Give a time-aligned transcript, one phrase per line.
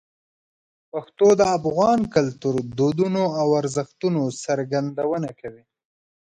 [0.91, 5.63] پښتو د افغان کلتور، دودونو او ارزښتونو څرګندونه کوي.